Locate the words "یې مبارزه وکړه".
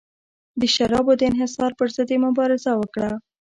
2.13-3.11